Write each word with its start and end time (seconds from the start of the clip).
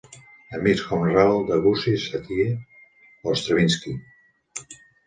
Amics 0.59 0.81
com 0.85 1.03
Ravel, 1.07 1.43
Debussy, 1.51 1.95
Satie 2.07 2.49
o 2.55 3.39
Stravinski. 3.45 3.97